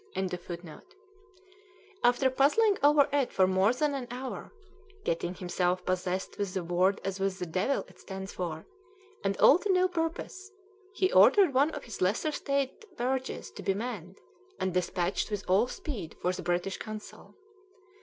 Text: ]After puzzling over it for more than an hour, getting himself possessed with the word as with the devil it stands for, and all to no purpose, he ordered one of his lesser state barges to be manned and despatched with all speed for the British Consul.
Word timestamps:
]After 2.03 2.31
puzzling 2.31 2.75
over 2.81 3.07
it 3.13 3.31
for 3.31 3.45
more 3.45 3.71
than 3.71 3.93
an 3.93 4.07
hour, 4.09 4.51
getting 5.03 5.35
himself 5.35 5.85
possessed 5.85 6.39
with 6.39 6.55
the 6.55 6.63
word 6.63 6.99
as 7.03 7.19
with 7.19 7.37
the 7.37 7.45
devil 7.45 7.85
it 7.87 7.99
stands 7.99 8.33
for, 8.33 8.65
and 9.23 9.37
all 9.37 9.59
to 9.59 9.71
no 9.71 9.87
purpose, 9.87 10.51
he 10.95 11.13
ordered 11.13 11.53
one 11.53 11.69
of 11.69 11.83
his 11.83 12.01
lesser 12.01 12.31
state 12.31 12.83
barges 12.97 13.51
to 13.51 13.61
be 13.61 13.75
manned 13.75 14.17
and 14.59 14.73
despatched 14.73 15.29
with 15.29 15.47
all 15.47 15.67
speed 15.67 16.15
for 16.19 16.31
the 16.33 16.41
British 16.41 16.77
Consul. 16.77 17.35